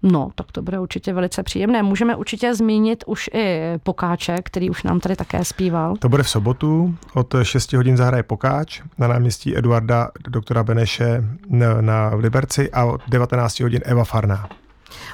No, 0.04 0.30
tak 0.36 0.52
to 0.52 0.62
bude 0.62 0.80
určitě 0.80 1.14
velice 1.14 1.44
příjemné. 1.44 1.84
Můžeme 1.84 2.16
určitě 2.16 2.56
zmínit 2.56 3.04
už 3.08 3.30
i 3.34 3.62
Pokáče, 3.84 4.36
který 4.44 4.70
už 4.70 4.84
nám 4.84 5.00
tady 5.00 5.16
také 5.16 5.46
zpíval. 5.46 5.96
To 6.00 6.10
bude 6.10 6.24
v 6.24 6.30
sobotu, 6.30 6.96
od 7.14 7.36
6 7.44 7.74
hodin 7.74 7.98
zahraje 7.98 8.24
Pokáč 8.24 8.82
na 8.98 9.08
náměstí 9.08 9.58
Eduarda 9.58 10.12
doktora 10.28 10.64
Beneše 10.64 11.24
na, 11.50 11.82
na 11.82 12.12
Liberci 12.16 12.72
a 12.72 12.86
od 12.86 13.02
19 13.10 13.60
hodin 13.60 13.82
Eva 13.86 14.04
Farná. 14.04 14.50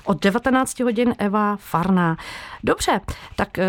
Od 0.04 0.24
19 0.24 0.80
hodin 0.80 1.16
Eva 1.18 1.56
Farná. 1.60 2.18
Dobře, 2.64 3.02
tak 3.36 3.60
eh, 3.60 3.66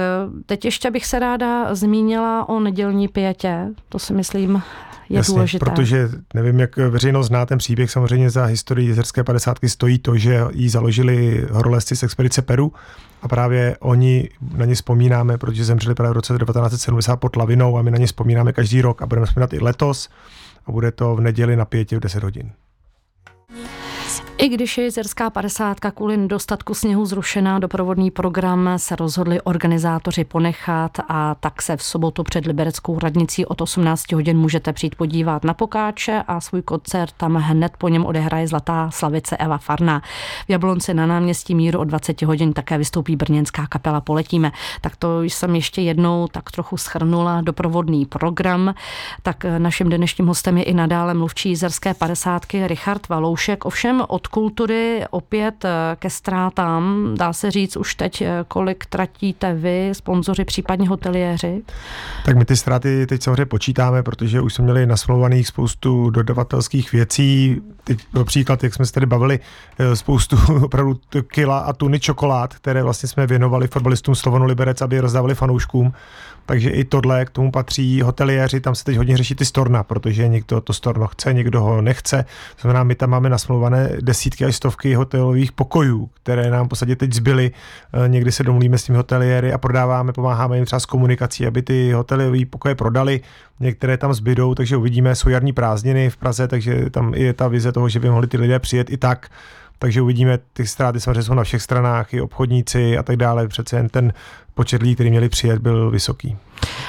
teď 0.46 0.64
ještě 0.64 0.90
bych 0.90 1.06
se 1.06 1.18
ráda 1.18 1.74
zmínila 1.74 2.48
o 2.48 2.60
nedělní 2.60 3.08
pětě. 3.08 3.68
To 3.88 3.98
si 3.98 4.12
myslím 4.12 4.62
je 5.08 5.16
Jasně, 5.16 5.34
důležité. 5.34 5.64
protože 5.64 6.08
nevím, 6.34 6.60
jak 6.60 6.76
veřejnost 6.76 7.26
zná 7.26 7.46
ten 7.46 7.58
příběh, 7.58 7.90
samozřejmě 7.90 8.30
za 8.30 8.44
historii 8.44 8.88
jezerské 8.88 9.24
padesátky 9.24 9.68
stojí 9.68 9.98
to, 9.98 10.16
že 10.16 10.40
ji 10.52 10.68
založili 10.68 11.46
horolezci 11.50 11.96
z 11.96 12.02
expedice 12.02 12.42
Peru 12.42 12.72
a 13.22 13.28
právě 13.28 13.76
oni 13.80 14.28
na 14.56 14.64
ně 14.64 14.74
vzpomínáme, 14.74 15.38
protože 15.38 15.64
zemřeli 15.64 15.94
právě 15.94 16.10
v 16.10 16.16
roce 16.16 16.38
1970 16.38 17.16
pod 17.16 17.36
lavinou 17.36 17.78
a 17.78 17.82
my 17.82 17.90
na 17.90 17.98
ně 17.98 18.06
vzpomínáme 18.06 18.52
každý 18.52 18.82
rok 18.82 19.02
a 19.02 19.06
budeme 19.06 19.26
vzpomínat 19.26 19.52
i 19.52 19.60
letos 19.60 20.08
a 20.66 20.72
bude 20.72 20.92
to 20.92 21.16
v 21.16 21.20
neděli 21.20 21.56
na 21.56 21.64
pěti 21.64 21.96
v 21.96 22.00
10 22.00 22.22
hodin. 22.22 22.50
I 24.40 24.48
když 24.48 24.78
je 24.78 24.84
jezerská 24.84 25.30
padesátka 25.30 25.90
kvůli 25.90 26.16
nedostatku 26.16 26.74
sněhu 26.74 27.06
zrušená, 27.06 27.58
doprovodný 27.58 28.10
program 28.10 28.70
se 28.76 28.96
rozhodli 28.96 29.40
organizátoři 29.40 30.24
ponechat 30.24 30.98
a 31.08 31.34
tak 31.34 31.62
se 31.62 31.76
v 31.76 31.82
sobotu 31.82 32.22
před 32.22 32.46
Libereckou 32.46 32.98
radnicí 32.98 33.46
od 33.46 33.60
18 33.60 34.12
hodin 34.12 34.38
můžete 34.38 34.72
přijít 34.72 34.94
podívat 34.94 35.44
na 35.44 35.54
Pokáče 35.54 36.22
a 36.28 36.40
svůj 36.40 36.62
koncert 36.62 37.12
tam 37.16 37.34
hned 37.34 37.72
po 37.78 37.88
něm 37.88 38.06
odehraje 38.06 38.48
Zlatá 38.48 38.90
slavice 38.90 39.36
Eva 39.36 39.58
Farna. 39.58 40.02
V 40.46 40.50
Jablonci 40.50 40.94
na 40.94 41.06
náměstí 41.06 41.54
Míru 41.54 41.80
od 41.80 41.84
20 41.84 42.22
hodin 42.22 42.52
také 42.52 42.78
vystoupí 42.78 43.16
brněnská 43.16 43.66
kapela 43.66 44.00
Poletíme. 44.00 44.52
Tak 44.80 44.96
to 44.96 45.22
jsem 45.22 45.54
ještě 45.54 45.82
jednou 45.82 46.28
tak 46.32 46.50
trochu 46.50 46.76
schrnula 46.76 47.40
doprovodný 47.40 48.06
program. 48.06 48.74
Tak 49.22 49.44
naším 49.58 49.88
dnešním 49.88 50.26
hostem 50.26 50.58
je 50.58 50.64
i 50.64 50.74
nadále 50.74 51.14
mluvčí 51.14 51.50
jezerské 51.50 51.94
padesátky 51.94 52.66
Richard 52.68 53.08
Valoušek. 53.08 53.64
Ovšem 53.64 54.02
od 54.08 54.27
kultury 54.28 55.04
opět 55.10 55.64
eh, 55.64 55.96
ke 55.96 56.10
ztrátám. 56.10 57.14
Dá 57.18 57.32
se 57.32 57.50
říct 57.50 57.76
už 57.76 57.94
teď, 57.94 58.22
eh, 58.22 58.44
kolik 58.48 58.86
tratíte 58.86 59.54
vy, 59.54 59.90
sponzoři, 59.92 60.44
případně 60.44 60.88
hoteliéři? 60.88 61.62
Tak 62.24 62.36
my 62.36 62.44
ty 62.44 62.56
ztráty 62.56 63.06
teď 63.06 63.22
samozřejmě 63.22 63.46
počítáme, 63.46 64.02
protože 64.02 64.40
už 64.40 64.54
jsme 64.54 64.64
měli 64.64 64.86
nasmlouvaných 64.86 65.48
spoustu 65.48 66.10
dodavatelských 66.10 66.92
věcí. 66.92 67.60
Teď 67.84 67.98
příklad, 68.24 68.64
jak 68.64 68.74
jsme 68.74 68.86
se 68.86 68.92
tady 68.92 69.06
bavili, 69.06 69.40
eh, 69.78 69.96
spoustu 69.96 70.36
opravdu 70.64 71.00
kila 71.32 71.58
a 71.58 71.72
tuny 71.72 72.00
čokolád, 72.00 72.54
které 72.54 72.82
vlastně 72.82 73.08
jsme 73.08 73.26
věnovali 73.26 73.68
fotbalistům 73.68 74.14
Slovanu 74.14 74.44
Liberec, 74.44 74.82
aby 74.82 74.96
je 74.96 75.02
rozdávali 75.02 75.34
fanouškům. 75.34 75.92
Takže 76.48 76.70
i 76.70 76.84
tohle 76.84 77.24
k 77.24 77.30
tomu 77.30 77.50
patří 77.50 78.02
hoteliéři, 78.02 78.60
tam 78.60 78.74
se 78.74 78.84
teď 78.84 78.96
hodně 78.96 79.16
řeší 79.16 79.34
ty 79.34 79.44
storna, 79.44 79.82
protože 79.82 80.28
někdo 80.28 80.60
to 80.60 80.72
storno 80.72 81.06
chce, 81.06 81.32
někdo 81.32 81.60
ho 81.60 81.82
nechce. 81.82 82.24
To 82.56 82.60
znamená, 82.60 82.84
my 82.84 82.94
tam 82.94 83.10
máme 83.10 83.28
nasmluvané 83.28 83.90
desítky 84.00 84.44
až 84.44 84.56
stovky 84.56 84.94
hotelových 84.94 85.52
pokojů, 85.52 86.10
které 86.22 86.50
nám 86.50 86.66
v 86.66 86.68
podstatě 86.68 86.96
teď 86.96 87.12
zbyly. 87.12 87.50
Eh, 87.92 88.08
někdy 88.08 88.32
se 88.32 88.42
domluvíme 88.42 88.78
s 88.78 88.84
těmi 88.84 88.96
hoteliéry 88.96 89.52
a 89.52 89.58
prodáváme, 89.58 90.12
pomáháme 90.12 90.56
jim 90.56 90.64
třeba 90.64 90.80
s 90.80 90.86
komunikací, 90.86 91.46
aby 91.46 91.62
ty 91.62 91.92
hotelové 91.92 92.46
pokoje 92.50 92.74
prodali. 92.74 93.20
Některé 93.60 93.96
tam 93.96 94.14
zbydou, 94.14 94.54
takže 94.54 94.76
uvidíme, 94.76 95.14
jsou 95.14 95.28
jarní 95.28 95.52
prázdniny 95.52 96.10
v 96.10 96.16
Praze, 96.16 96.48
takže 96.48 96.90
tam 96.90 97.14
je 97.14 97.32
ta 97.32 97.48
vize 97.48 97.72
toho, 97.72 97.88
že 97.88 98.00
by 98.00 98.10
mohli 98.10 98.26
ty 98.26 98.36
lidé 98.36 98.58
přijet 98.58 98.90
i 98.90 98.96
tak 98.96 99.28
takže 99.78 100.02
uvidíme, 100.02 100.38
ty 100.52 100.66
ztráty 100.66 101.00
samozřejmě 101.00 101.22
jsou 101.22 101.34
na 101.34 101.44
všech 101.44 101.62
stranách, 101.62 102.14
i 102.14 102.20
obchodníci 102.20 102.98
a 102.98 103.02
tak 103.02 103.16
dále. 103.16 103.48
Přece 103.48 103.76
jen 103.76 103.88
ten 103.88 104.12
počet 104.54 104.82
lidí, 104.82 104.94
který 104.94 105.10
měli 105.10 105.28
přijet, 105.28 105.58
byl 105.58 105.90
vysoký. 105.90 106.36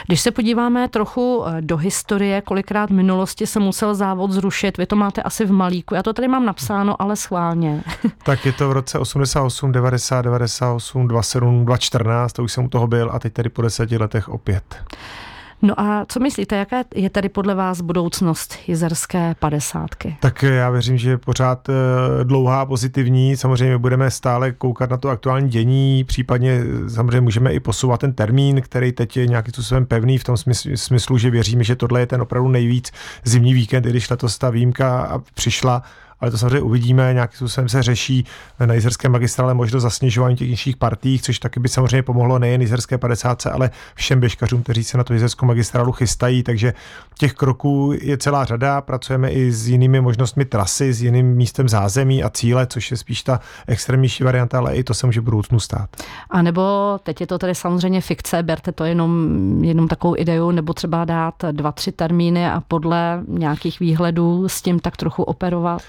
Když 0.08 0.22
se 0.22 0.32
podíváme 0.32 0.90
trochu 0.90 1.44
eh, 1.48 1.62
do 1.62 1.78
historie, 1.78 2.42
kolikrát 2.42 2.90
v 2.90 2.94
minulosti 2.94 3.48
se 3.48 3.60
musel 3.60 3.96
závod 3.96 4.32
zrušit, 4.32 4.78
vy 4.78 4.86
to 4.86 4.96
máte 4.96 5.22
asi 5.22 5.46
v 5.46 5.52
malíku, 5.52 5.96
já 5.96 6.04
to 6.04 6.14
tady 6.14 6.28
mám 6.28 6.46
napsáno, 6.46 7.02
ale 7.02 7.16
schválně. 7.16 7.84
tak 8.24 8.46
je 8.46 8.54
to 8.54 8.70
v 8.70 8.72
roce 8.72 9.00
88, 9.00 9.72
90, 9.72 10.22
98, 10.22 11.08
27, 11.08 11.66
2014, 11.66 12.34
to 12.34 12.44
už 12.44 12.52
jsem 12.52 12.66
u 12.66 12.70
toho 12.70 12.88
byl 12.88 13.10
a 13.14 13.20
teď 13.20 13.34
tady 13.34 13.50
po 13.50 13.62
deseti 13.62 13.98
letech 13.98 14.30
opět. 14.30 14.76
No 15.62 15.80
a 15.80 16.06
co 16.08 16.20
myslíte, 16.20 16.56
jaká 16.56 16.84
je 16.96 17.10
tady 17.10 17.30
podle 17.30 17.56
vás 17.56 17.82
budoucnost 17.82 18.56
jezerské 18.68 19.36
padesátky? 19.40 20.18
Tak 20.20 20.44
já 20.44 20.70
věřím, 20.70 20.98
že 20.98 21.10
je 21.10 21.18
pořád 21.18 21.70
eh, 21.70 21.74
dlouhá, 22.24 22.66
pozitivní. 22.66 23.38
Samozřejmě 23.38 23.78
budeme 23.78 24.12
stále 24.12 24.52
koukat 24.52 24.90
na 24.90 24.98
to 24.98 25.10
aktuální 25.10 25.50
dění, 25.50 26.04
případně 26.04 26.62
samozřejmě 26.88 27.22
můžeme 27.22 27.54
i 27.54 27.60
posouvat 27.60 28.00
ten 28.00 28.14
termín, 28.14 28.62
který 28.62 28.92
teď 28.92 29.18
je 29.18 29.28
nějakým 29.28 29.54
způsobem 29.54 29.86
pevný 29.86 30.18
v 30.18 30.24
tom 30.24 30.36
smyslu, 30.76 31.18
že 31.18 31.30
věříme, 31.30 31.64
že 31.64 31.76
tohle 31.76 32.00
je 32.00 32.08
ten 32.08 32.22
opravdu 32.22 32.50
nejvíc 32.50 32.92
zimní 33.24 33.54
víkend, 33.54 33.86
i 33.86 33.90
když 33.90 34.10
letos 34.10 34.38
ta 34.38 34.50
výjimka 34.50 35.22
přišla 35.34 35.84
ale 36.22 36.32
to 36.32 36.38
samozřejmě 36.38 36.62
uvidíme, 36.62 37.14
nějakým 37.14 37.38
způsobem 37.38 37.70
se 37.70 37.84
řeší 37.84 38.26
na 38.66 38.74
jizerské 38.74 39.10
magistrále 39.10 39.54
možnost 39.54 39.84
zasněžování 39.84 40.36
těch 40.36 40.50
nižších 40.50 40.78
partích, 40.78 41.22
což 41.22 41.40
taky 41.40 41.60
by 41.60 41.70
samozřejmě 41.70 42.04
pomohlo 42.04 42.40
nejen 42.40 42.62
jizerské 42.62 42.98
50, 42.98 43.48
ale 43.48 43.70
všem 43.96 44.20
běžkařům, 44.20 44.64
kteří 44.64 44.84
se 44.84 44.98
na 44.98 45.04
tu 45.04 45.14
jizerskou 45.14 45.46
magistrálu 45.46 45.92
chystají, 45.92 46.44
takže 46.44 46.74
těch 47.18 47.34
kroků 47.34 47.94
je 48.02 48.18
celá 48.18 48.46
řada, 48.46 48.82
pracujeme 48.82 49.32
i 49.32 49.52
s 49.52 49.68
jinými 49.68 50.02
možnostmi 50.02 50.46
trasy, 50.46 50.94
s 50.94 51.02
jiným 51.02 51.36
místem 51.36 51.70
zázemí 51.70 52.24
a 52.24 52.30
cíle, 52.30 52.68
což 52.68 52.92
je 52.92 52.98
spíš 52.98 53.24
ta 53.24 53.40
extrémnější 53.68 54.24
varianta, 54.24 54.58
ale 54.58 54.76
i 54.76 54.84
to 54.84 54.94
se 54.94 55.06
může 55.06 55.22
budoucnu 55.22 55.60
stát. 55.60 55.90
A 56.30 56.42
nebo 56.42 56.62
teď 57.04 57.22
je 57.22 57.28
to 57.28 57.38
tady 57.38 57.56
samozřejmě 57.56 58.02
fikce, 58.02 58.44
berte 58.44 58.72
to 58.72 58.84
jenom, 58.84 59.30
jenom 59.64 59.88
takovou 59.88 60.16
ideu, 60.18 60.52
nebo 60.52 60.74
třeba 60.74 61.06
dát 61.06 61.36
dva, 61.52 61.72
tři 61.72 61.92
termíny 61.92 62.50
a 62.50 62.62
podle 62.68 63.24
nějakých 63.28 63.80
výhledů 63.80 64.50
s 64.50 64.62
tím 64.62 64.80
tak 64.80 64.98
trochu 64.98 65.24
operovat. 65.24 65.82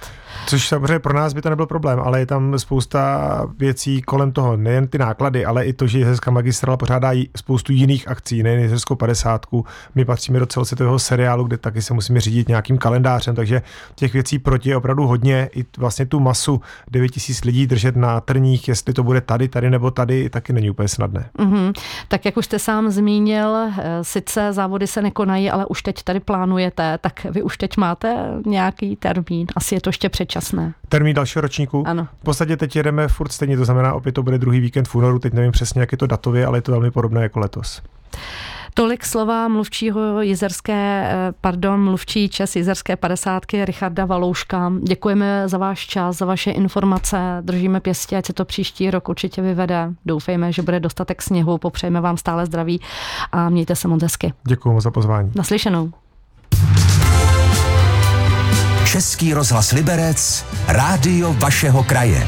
Což 0.46 0.68
samozřejmě 0.68 0.98
pro 0.98 1.14
nás 1.14 1.32
by 1.32 1.42
to 1.42 1.50
nebyl 1.50 1.66
problém, 1.66 2.00
ale 2.00 2.20
je 2.20 2.26
tam 2.26 2.58
spousta 2.58 3.30
věcí 3.58 4.02
kolem 4.02 4.32
toho. 4.32 4.56
Nejen 4.56 4.88
ty 4.88 4.98
náklady, 4.98 5.44
ale 5.44 5.64
i 5.64 5.72
to, 5.72 5.86
že 5.86 5.98
Jizerská 5.98 6.30
magistrála 6.30 6.76
pořádá 6.76 7.10
spoustu 7.36 7.72
jiných 7.72 8.08
akcí, 8.08 8.42
nejen 8.42 8.60
Jizerskou 8.60 8.94
padesátku. 8.94 9.66
My 9.94 10.04
patříme 10.04 10.38
do 10.38 10.46
celosvětového 10.46 10.98
seriálu, 10.98 11.44
kde 11.44 11.58
taky 11.58 11.82
se 11.82 11.94
musíme 11.94 12.20
řídit 12.20 12.48
nějakým 12.48 12.78
kalendářem, 12.78 13.34
takže 13.34 13.62
těch 13.94 14.12
věcí 14.12 14.38
proti 14.38 14.68
je 14.68 14.76
opravdu 14.76 15.06
hodně. 15.06 15.50
I 15.54 15.64
vlastně 15.78 16.06
tu 16.06 16.20
masu 16.20 16.60
9000 16.90 17.44
lidí 17.44 17.66
držet 17.66 17.96
na 17.96 18.20
trních, 18.20 18.68
jestli 18.68 18.92
to 18.92 19.02
bude 19.02 19.20
tady, 19.20 19.48
tady 19.48 19.70
nebo 19.70 19.90
tady, 19.90 20.30
taky 20.30 20.52
není 20.52 20.70
úplně 20.70 20.88
snadné. 20.88 21.30
Mm-hmm. 21.38 21.72
Tak 22.08 22.24
jak 22.24 22.36
už 22.36 22.44
jste 22.44 22.58
sám 22.58 22.90
zmínil, 22.90 23.56
eh, 23.56 24.04
sice 24.04 24.52
závody 24.52 24.86
se 24.86 25.02
nekonají, 25.02 25.50
ale 25.50 25.66
už 25.66 25.82
teď 25.82 26.02
tady 26.02 26.20
plánujete, 26.20 26.98
tak 26.98 27.24
vy 27.24 27.42
už 27.42 27.58
teď 27.58 27.76
máte 27.76 28.26
nějaký 28.46 28.96
termín. 28.96 29.46
Asi 29.56 29.74
je 29.74 29.80
to 29.80 29.88
ještě 29.88 30.08
předčasné. 30.10 30.74
Termín 30.88 31.14
dalšího 31.14 31.40
ročníku? 31.40 31.84
Ano. 31.86 32.08
V 32.20 32.24
podstatě 32.24 32.56
teď 32.56 32.76
jedeme 32.76 33.08
furt 33.08 33.32
stejně, 33.32 33.56
to 33.56 33.64
znamená, 33.64 33.94
opět 33.94 34.12
to 34.12 34.22
bude 34.22 34.38
druhý 34.38 34.60
víkend 34.60 34.88
v 34.88 34.94
únoru, 34.94 35.18
teď 35.18 35.32
nevím 35.32 35.52
přesně, 35.52 35.80
jak 35.80 35.92
je 35.92 35.98
to 35.98 36.06
datově, 36.06 36.46
ale 36.46 36.58
je 36.58 36.62
to 36.62 36.72
velmi 36.72 36.90
podobné 36.90 37.22
jako 37.22 37.38
letos. 37.38 37.82
Tolik 38.74 39.04
slova 39.04 39.48
mluvčího 39.48 40.20
jizerské, 40.22 41.08
eh, 41.10 41.32
pardon, 41.40 41.84
mluvčí 41.84 42.28
čes 42.28 42.56
jizerské 42.56 42.96
padesátky 42.96 43.64
Richarda 43.64 44.04
Valouška. 44.04 44.72
Děkujeme 44.82 45.48
za 45.48 45.58
váš 45.58 45.86
čas, 45.86 46.16
za 46.16 46.26
vaše 46.26 46.50
informace, 46.50 47.18
držíme 47.40 47.80
pěstě, 47.80 48.16
ať 48.16 48.26
se 48.26 48.32
to 48.32 48.44
příští 48.44 48.90
rok 48.90 49.08
určitě 49.08 49.42
vyvede. 49.42 49.90
Doufejme, 50.06 50.52
že 50.52 50.62
bude 50.62 50.80
dostatek 50.80 51.22
sněhu, 51.22 51.58
popřejeme 51.58 52.00
vám 52.00 52.16
stále 52.16 52.46
zdraví 52.46 52.80
a 53.32 53.48
mějte 53.48 53.76
se 53.76 53.88
moc 53.88 54.02
hezky. 54.02 54.32
Děkuji 54.44 54.80
za 54.80 54.90
pozvání. 54.90 55.32
Naslyšenou. 55.34 55.92
Český 58.90 59.34
rozhlas 59.34 59.72
Liberec, 59.72 60.44
rádio 60.66 61.32
vašeho 61.32 61.84
kraje. 61.84 62.26